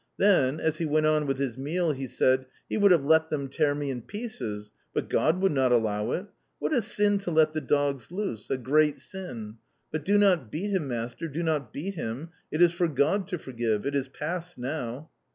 Then, 0.17 0.59
as 0.59 0.79
he 0.79 0.85
went 0.87 1.05
on 1.05 1.27
with 1.27 1.37
his 1.37 1.59
meal, 1.59 1.91
he 1.91 2.07
said: 2.07 2.47
"He 2.67 2.75
would 2.75 2.89
have 2.89 3.05
let 3.05 3.29
them 3.29 3.49
tear 3.49 3.75
me 3.75 3.91
in 3.91 4.01
pieces, 4.01 4.71
but 4.95 5.11
God 5.11 5.39
would 5.39 5.51
not 5.51 5.71
allow 5.71 6.09
it! 6.13 6.25
What 6.57 6.73
a 6.73 6.81
sin 6.81 7.19
to 7.19 7.29
let 7.29 7.53
the 7.53 7.61
dogs 7.61 8.11
loose 8.11 8.49
a 8.49 8.57
great 8.57 8.99
sin! 8.99 9.57
But 9.91 10.03
do 10.03 10.17
not 10.17 10.51
beat 10.51 10.71
him, 10.71 10.87
master; 10.87 11.27
do 11.27 11.43
not 11.43 11.71
beat 11.71 11.93
him! 11.93 12.29
It 12.51 12.63
is 12.63 12.71
for 12.71 12.87
God 12.87 13.27
to 13.27 13.37
forgive! 13.37 13.85
It 13.85 13.93
is 13.93 14.07
past 14.07 14.57
now!" 14.57 15.11